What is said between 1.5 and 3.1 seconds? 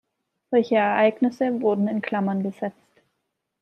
wurden in Klammern gesetzt.